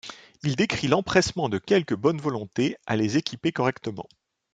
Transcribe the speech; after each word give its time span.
Il 0.41 0.55
décrit 0.55 0.87
l'empressement 0.87 1.47
de 1.47 1.59
quelques 1.59 1.93
bonnes 1.93 2.17
volontés 2.19 2.75
à 2.87 2.95
les 2.95 3.17
équiper 3.17 3.51
correctement. 3.51 4.07